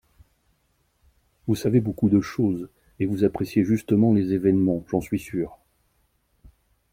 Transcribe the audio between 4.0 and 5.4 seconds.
les événements, j'en suis